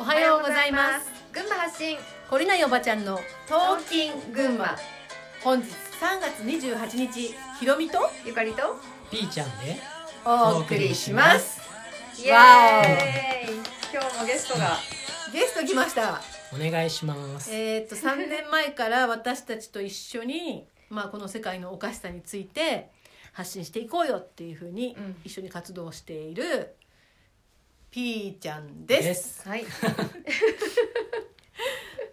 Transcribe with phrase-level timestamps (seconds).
[0.00, 1.10] おはようございます。
[1.30, 1.98] 群馬発信。
[2.30, 4.74] 懲りないおばちゃんのトーキン群馬。
[5.44, 8.76] 本日3月28日ひろみとゆかりと
[9.10, 9.76] ピーちゃんで
[10.24, 11.60] お送りします。
[12.18, 12.32] イエーイ。
[12.32, 12.82] わ
[13.92, 14.78] 今日もゲストが。
[15.32, 16.20] ゲスト来ました。
[16.52, 17.54] お願いします。
[17.54, 22.88] えーっと3年前から私たちと一緒に、まあ、この世界のおかしさについて
[23.32, 25.16] 発信していこうよっていうふうにうん。
[25.24, 26.74] 一緒に活動している
[27.90, 29.02] ピーちゃんです。
[29.02, 29.48] です。
[29.48, 29.64] はい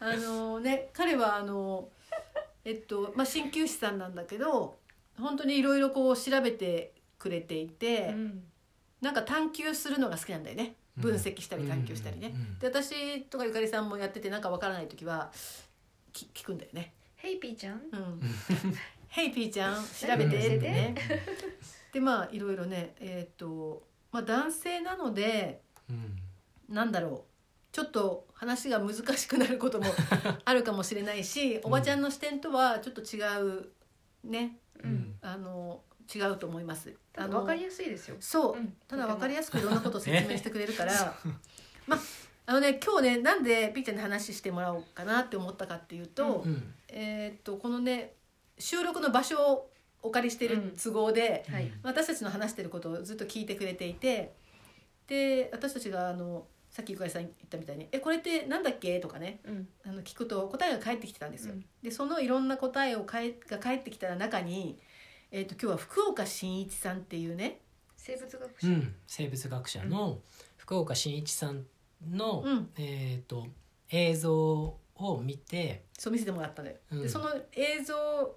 [0.00, 1.90] あのね彼はあの
[2.64, 4.78] えっとまあ鍼灸師さんなんだけど
[5.18, 8.44] 本当にいろいろこう調べてくれていて、うん
[9.00, 12.28] なんか探求するのが好きなんだよねうん分析したり探求したりね。
[12.28, 15.30] うんうんで私とかゆかりさんもやっててなんかわからない時は
[16.12, 16.92] き聞くんだよね。
[17.14, 18.20] ヘイピーちゃんうん
[19.08, 20.94] 「ヘイピーちゃん 調べて」ってね。
[21.92, 23.82] でまあいろいろねえっ、と、
[24.12, 26.16] まあ、男性なのでうん。
[26.68, 27.28] なんだろう。
[27.72, 29.86] ちょっと話が難しくなることも
[30.44, 33.68] あるかもしれないし、おばちゃんの視点とはちょっと違う
[34.24, 34.58] ね。
[34.82, 34.94] ううん。
[34.94, 35.82] んあの
[36.14, 36.94] 違うと思います。
[37.16, 38.16] あのただ分かりやすいですよ。
[38.20, 38.76] そう、うん。
[38.86, 41.14] ただ分かりやすくいろんなことを説明してくれるから。
[41.86, 42.00] まあ
[42.46, 46.74] あのね今日ねなんでピーちゃんに話してもらおうかなって思ったかっていうと、うん。
[46.88, 48.14] えーっとこのね
[48.58, 49.70] 収録の場所を
[50.02, 51.70] お借りしてる都合で、はい。
[51.82, 54.34] 私たちの話してることをずっと聞いてくれていて
[55.06, 59.68] で私たちがあのさっきゆかりさん言ったみたいに「えこれってなんだっけ?」とかねうん。
[59.84, 61.54] あの聞くと答えが返ってきてたんですよ。
[61.54, 61.64] うん。
[61.82, 64.78] でそのいろんな答えをかえが返ってきた中に、
[65.30, 67.60] えー、と今日は福岡伸一さんっていうね、
[67.96, 68.66] 生物学者。
[68.68, 70.22] うん、生物学者の
[70.56, 71.66] 福岡伸一さん
[72.06, 73.48] の、うん、えっ、と
[73.90, 76.76] 映像を見て、そう見せてもらったのよ。
[76.92, 77.02] うん。
[77.02, 78.36] でその映像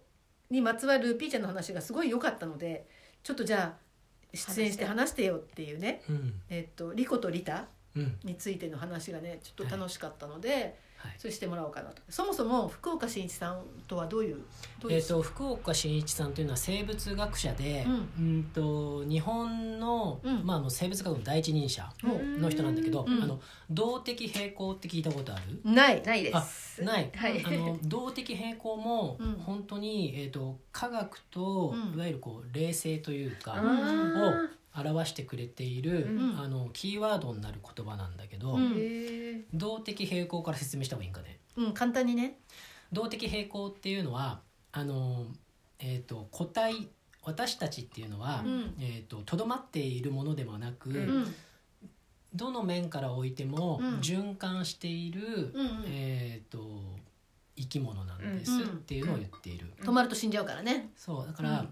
[0.51, 2.85] にまつわるピーちゃんの話がすごい良かったので
[3.23, 3.91] ちょっとじゃあ
[4.33, 5.25] 出演して話して。
[5.25, 6.33] よっていうね、うん。
[6.49, 8.19] えっとリコとリタうん。
[8.23, 10.75] についての話がねちょっと楽しかったので、はい。
[11.17, 12.01] それしてもらおうかなと。
[12.09, 14.37] そもそも福岡伸一さんとはどういう
[14.79, 14.97] どういう？
[14.97, 20.45] えー、と福岡伸一さんというのは生物学者で、ううんと日本の,、うん。
[20.45, 22.41] まあ、あの生物学の第一人者うん。
[22.41, 23.23] の人なんだけど、うん。
[23.23, 25.61] あの動的平衡って聞いたことある？
[25.63, 27.43] ないないであすない、はい。
[27.45, 29.33] あの動的平衡もうん。
[29.33, 31.93] 本当に、えー、と科学と、うん。
[31.95, 36.39] いわゆるこう冷静というか、あをー表してくれている、うん。
[36.39, 39.43] あのキーワードになる言葉なんだけど、うん。
[39.53, 41.39] 動的平衡から説明した方がいいんかね？
[41.57, 42.39] うん簡単にね。
[42.91, 45.25] 動的平衡っていうのはあの、
[45.79, 46.87] えー、と個体
[47.23, 48.75] 私たちっていうのはうん。
[48.79, 50.95] えーととど、まっているものではなく、うん。
[50.95, 51.35] うん
[52.33, 53.99] どの面から置いてもうん。
[53.99, 55.83] 循環している、うんうん。
[55.87, 56.81] えー、と
[57.57, 59.73] 生き物なんですうんっていうのを言っている。
[59.83, 60.91] 止まると死んじゃうからね。
[60.95, 61.69] そうだから、うん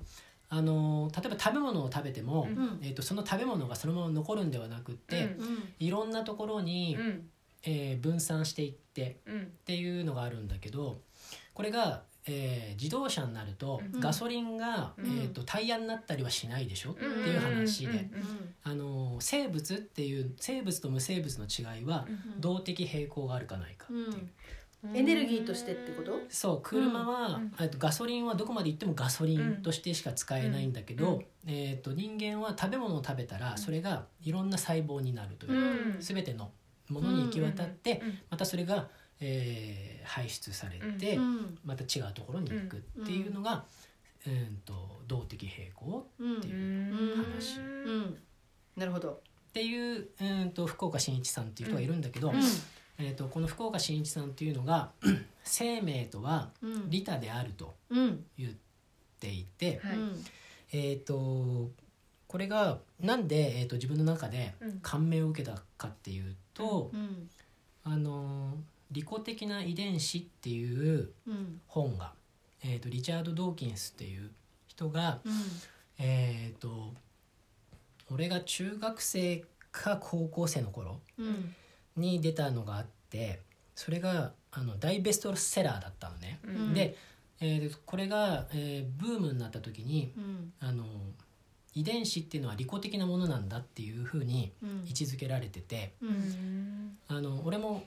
[0.51, 2.79] あの例えば食べ物を食べても、うん。
[2.81, 5.45] えー、とその食べ物がそのまま残るんではなくって、うん。
[5.45, 5.73] うん。
[5.79, 7.29] いろんなところに、うん。
[7.63, 9.41] えー分散していってうん。
[9.41, 11.01] っていうのがあるんだけど
[11.53, 13.99] これが、えー自動車になると、うん。
[13.99, 15.05] ガソリンが、うん。
[15.05, 17.29] えー、とタイヤになったりはしないでしょ、ってうん。
[17.29, 18.09] いう話で、
[18.63, 22.41] あの生物っていう生物と無生物の違いは、うん。
[22.41, 24.29] 動的平衡があるかないかっていう。
[24.83, 26.21] うんエネルギーとしてってこと？
[26.29, 35.99] そう車は、うんえっとガソリンはどこまで行ってもガソリンとしてしか使えないんだけど、うんえー、と人間は食べ物を食べたらそれがいろんな細胞になるという、うん。
[35.99, 36.51] 全ての
[36.87, 38.87] ものに行き渡って、うんまたそれが、
[39.19, 43.65] えー排出されて、うんまた違うところに行くっていうのが、
[44.25, 47.23] うん、と動的平衡うんっていううん。
[47.25, 48.17] 話うん。
[48.77, 49.09] なるほど。
[49.49, 52.41] っていう、うん、と福岡伸一さんっていう人がいるんだけど、うん
[52.99, 54.91] えー、とこの福岡伸一さんっていうのが
[55.43, 56.89] 生命とはうん。
[56.89, 58.25] 利他であるとうん。
[58.37, 58.51] 言っ
[59.19, 59.97] ていて、はい。
[60.73, 61.69] えー、と
[62.27, 64.79] これがなんで、えー、と自分の中でうん。
[64.81, 67.29] 感銘を受けたかっていうと、うん。
[67.85, 68.53] あの
[68.91, 71.61] 利己的な遺伝子っていううん。
[71.67, 72.11] 本が、
[72.63, 74.29] えー、とリチャード・ドーキンスっていう
[74.67, 75.33] 人が、うん。
[75.99, 76.93] えー、と
[78.11, 81.55] 俺が中学生か高校生の頃うん
[81.99, 83.41] に出たのがあって
[83.75, 86.39] それがあの大ベストセラーだったのね。
[86.43, 86.73] うん。
[86.73, 86.95] で、
[87.39, 90.53] えーこれが、えーブームになった時にうん。
[90.59, 90.85] あの
[91.75, 94.69] 遺伝子っていうのは利己的なものなんだっていうふうにうん。
[94.87, 96.13] 位置づけられててううん。
[96.13, 97.83] んあの俺も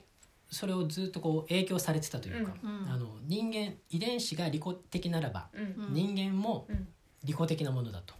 [0.49, 2.89] それをずっとこう影響されてたというか、うん。
[2.91, 5.85] あの人間遺伝子が利己的ならば、うん。
[5.87, 6.87] うん人間もうん。
[7.23, 8.15] 利己的なものだと、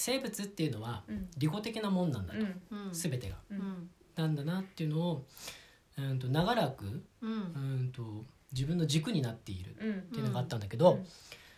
[0.00, 1.28] 生物っていうのはうん。
[1.36, 2.40] 利己的なもんなんだと、
[2.92, 3.36] 全てが。
[3.50, 3.90] うん。
[4.16, 5.26] なんだなっていうのを、
[5.98, 7.32] うん、と長らく、うん。
[7.32, 7.36] う
[7.84, 10.02] ん、と自分の軸になっているっうん。
[10.12, 11.06] ていうのがあったんだけど、うん。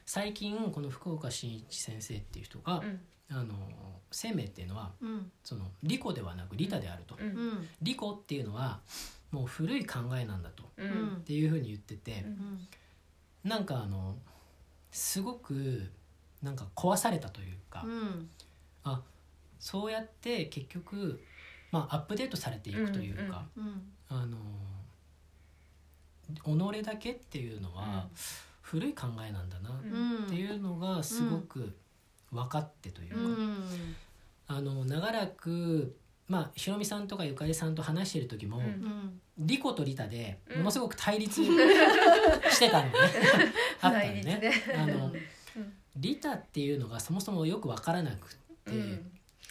[0.05, 3.01] 最近この福岡伸一先生っていう人が、うん。
[3.31, 3.55] あの
[4.11, 5.31] 生命っていうのはうん。
[5.45, 7.29] その利己ではなく利他であると、ううん。
[7.31, 8.81] ん利己っていうのは
[9.31, 12.67] もう古い考えなんだとっていうふうに言っててう、ん。
[13.45, 14.17] なんかあの
[14.91, 15.91] すごく
[16.43, 18.29] なんか壊されたというか、うん。
[18.85, 19.01] あ
[19.59, 21.23] そうやって結局、
[21.71, 24.37] まあ、アップデートされていくというか、うんあの
[26.35, 28.07] 己だけっていうのは
[28.63, 31.75] 古い考えなんだなうんっていうのがすごく
[32.31, 33.57] 分かってというか、うん。
[34.49, 35.95] あの長らく
[36.29, 38.65] まあひろみさんとかゆかりさんと話してる時も、うん。
[38.65, 40.59] うん利己と利他でうん。
[40.59, 42.93] ものすごく対立 してたのね、
[43.81, 44.23] あったのね。
[44.23, 44.53] ね。
[44.77, 44.92] あの
[46.35, 48.19] っていうのがそもそもよく分からなくっ
[48.65, 49.11] て、うん。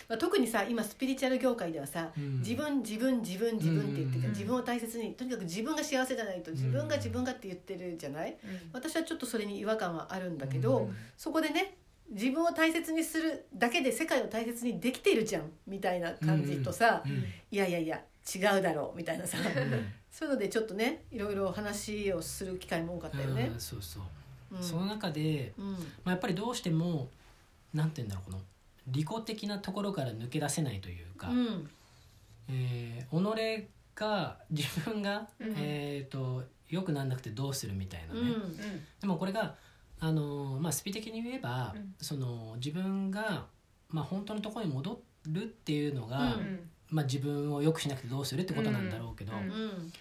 [0.09, 2.39] まあ、特にさ今スピリチュアル業界ではさ、うん。
[2.39, 8.35] 自分自分自分自分って言ってるから、うん自分を大切にとにかく自分が幸せじゃないと自分が自分がって言ってるじゃない？
[8.73, 11.75] 私はちょっとそれに違和感はあるんだけど、うんそこでね
[12.09, 18.01] 自分を大切にするだけで世界を大切にできてるじゃんみたいな感じとさ、うんいやいやいや
[18.35, 19.37] 違うだろうみたいなさ。
[20.11, 23.49] そういうのでちょっとねいろいろ話をする機会も多かったよね。
[23.53, 23.59] うん。
[23.59, 24.09] そうそう、うん
[24.59, 25.71] その中で、うん。
[25.73, 27.09] まあ、やっぱりどうしても
[27.73, 28.43] なんて言うんだろうこの
[28.87, 31.69] 利己的なところから抜け出せないというか、うん。
[32.49, 35.53] えー己が自分が、うん。
[35.57, 38.57] えー、と良くなんなくてどうするみたいなね、うん。
[38.99, 39.55] でもこれが、
[39.99, 41.95] あのーまあ、スピ的に言えば、うん。
[41.99, 43.45] その自分が、
[43.89, 46.69] まあ、本当のところに戻るっていうのが、うん。
[46.89, 49.39] まあ、自分を良くしなくてどうするってことなんだろうけど、うん。
[49.39, 49.93] うん。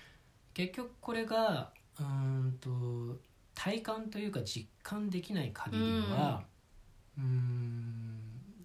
[0.55, 3.19] 結局これがうーんと
[3.62, 6.45] 体感というか実感できない限りは、
[7.19, 8.19] うーん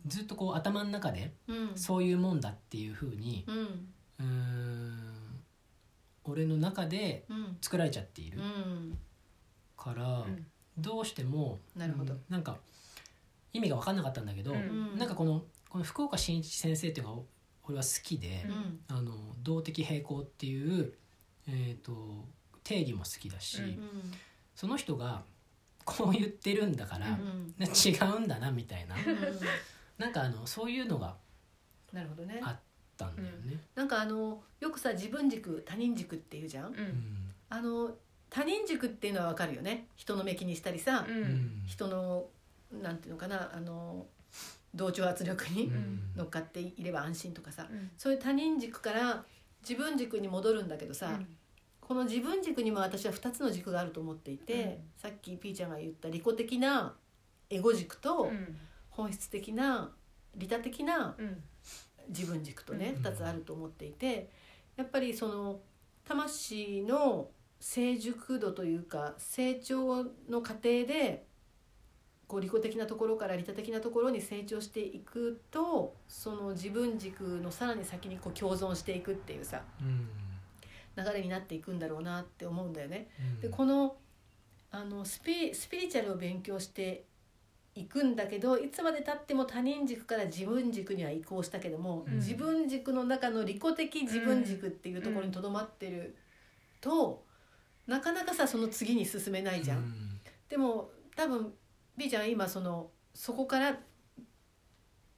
[0.07, 1.71] ずっとこう頭の中でうん。
[1.75, 3.55] そういうもんだっていうふうにうん。
[3.57, 5.03] うーん
[6.23, 7.57] 俺の中でうん。
[7.61, 8.97] 作られちゃっているうん。
[9.75, 10.45] から、うん。
[10.77, 12.13] どうしてもなるほど。
[12.13, 12.55] うんなんか
[13.51, 14.97] 意味が分かんなかったんだけど、うん。
[14.97, 17.21] なんかこのこの福岡伸一先生っていうのが
[17.67, 18.79] 俺は好きで、うん。
[18.87, 19.11] あの
[19.43, 20.93] 動的平衡っていう、
[21.49, 22.23] えー、と
[22.63, 23.89] 定義も好きだし、うん
[24.55, 25.23] その人が
[25.83, 27.53] こう言ってるんだから、うん。
[27.59, 28.95] 違うんだなみたいな。
[28.95, 29.03] うん。
[29.97, 31.15] なんかあのそういうのがあ
[31.95, 32.39] なるほどね。
[32.43, 32.59] あっ
[32.97, 33.59] たんだよね。
[33.75, 36.65] なんかあのよくさ自分軸他人軸っていうじゃん？
[36.67, 36.75] ううん。
[36.85, 37.95] んあの
[38.29, 39.87] 他人軸っていうのはわかるよね。
[39.95, 41.15] 人の目気にしたりさ、うん。
[41.15, 42.25] うん人の
[42.71, 44.07] なんていうのかなあの
[44.73, 45.99] 同調圧力にうん。
[46.15, 47.67] 乗っかっていれば安心とかさ。
[47.69, 47.91] うん。
[47.97, 49.23] そういう他人軸から
[49.61, 51.19] 自分軸に戻るんだけどさ、
[51.87, 56.95] この自分軸にも私は2つの軸があると思っていて、さっきピーちゃんが言った利己的な
[57.51, 58.57] エゴ軸とうん。
[58.89, 59.91] 本質的な
[60.35, 61.43] 利他的なうん。
[62.09, 63.05] 自分軸とねうん。
[63.05, 64.31] 2つあると思っていて
[64.77, 65.59] やっぱりその
[66.07, 67.29] 魂の
[67.59, 71.27] 成熟度というか成長の過程で
[72.27, 79.61] こう利己的なところから利他的なところに成長していくとその自分軸のさらに先にこう共存していくっていうさ。
[79.79, 80.24] うん
[80.97, 83.09] 流れになっていくんだろうなって思うんだよね。
[83.19, 83.41] うん。
[83.41, 83.97] でこの
[84.71, 87.05] あのスピスピリチュアルを勉強して
[87.75, 92.15] いくんだけどいつまでたっても他人軸から自分軸には移行したけども、うん。
[92.15, 96.15] 自分軸の中の利己的自分軸っていうところにとどまってる
[96.81, 97.23] と、
[97.87, 99.77] なかなかさその次に進めないじゃん。
[99.79, 100.19] うん。
[100.47, 101.53] でも多分
[101.97, 103.77] B ちゃんは今そのそこから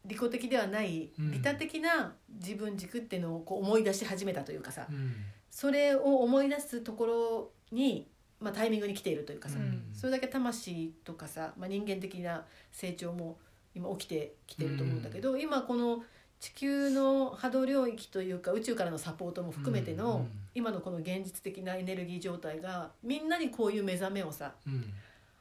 [0.06, 1.32] 利己的ではないうん。
[1.32, 5.16] 利他的な自分軸っていうのをこう思い出し始めたというかさ、うん
[5.50, 8.08] それを思い出すところに、
[8.40, 9.84] まあ、タイミングに来ているというかさ、うん。
[9.94, 13.40] それだけ魂とかさ、まあ、人間的な成長も
[13.74, 16.04] 今起きてきてると思うんだけど、今この
[16.40, 20.32] 地球の波動領域というか宇宙からのサポートも含めての、うん。
[20.54, 24.94] 今のこの現実的なエネルギー状態がみんなにこういう目覚めをさうん。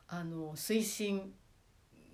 [0.08, 1.32] あの推進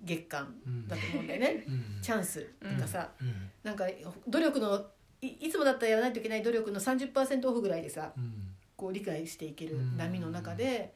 [0.02, 1.64] 月間うんだと思うんだよね。
[1.68, 2.02] うん。
[2.02, 3.50] チャンスとかさ、うん。
[3.62, 3.84] なんか
[4.26, 4.84] 努力の
[5.22, 8.32] いいつもだったらやらないといけない努力の30%オフぐらいでさうん。
[8.76, 10.92] こう理解していける波の中で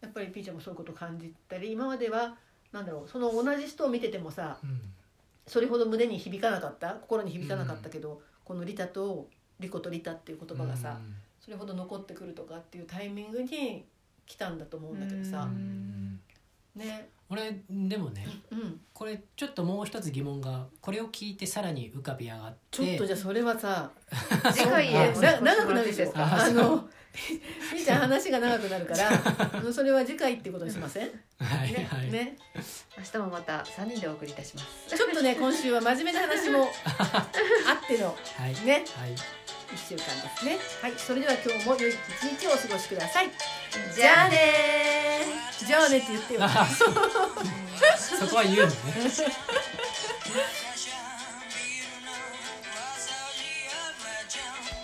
[0.00, 2.36] やっぱりピーちゃんもそういうことを感じたり今までは
[2.70, 4.80] なんだろうその同じ人を見ててもさうん。
[5.46, 9.28] それほど胸に響かなかった心に響かなかったけど、この「利他」と
[9.60, 10.98] 「利己と利他」っていう言葉がさ、
[11.38, 13.84] それほど残ってくるとかっていうタイミングに
[14.24, 16.18] 来たんだと思うんだけどうさ、ん。
[16.74, 17.10] ね。
[17.28, 18.63] 俺でもねうん
[19.04, 22.58] これちょっともう一つ疑問がこれを聞いてさらに浮かび上がって。
[22.70, 23.90] ちょっとじゃあそれはさ
[24.50, 26.88] 次回へな長くなるでしょああの
[27.74, 31.08] みーちゃん話が長くなるからそれは次回ってことにしません？
[31.08, 32.38] ねはいはい、ね。
[32.96, 34.96] 明日もまた三人でお送りいたします。
[34.96, 37.28] ちょっとね 今週は真面目な話もあ
[37.84, 38.54] ってのはい。
[38.64, 38.86] ね。
[38.96, 39.12] はい。
[39.74, 40.04] 一週間で
[40.38, 40.58] すね。
[40.80, 40.94] はい。
[40.96, 43.30] それでは今日も良い一日をお過ごしください。
[43.94, 45.66] じゃあねー。
[45.66, 46.40] じゃあねって言ってよ
[47.98, 48.74] そこは言うのね。